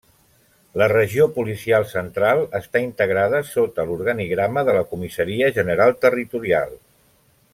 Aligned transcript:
La 0.81 0.85
Regió 0.91 1.27
Policial 1.35 1.85
Central 1.91 2.41
està 2.61 2.81
integrada 2.87 3.43
sota 3.51 3.85
l'organigrama 3.91 4.65
de 4.71 4.77
la 4.79 4.83
Comissaria 4.95 5.51
General 5.59 5.95
Territorial. 6.07 6.77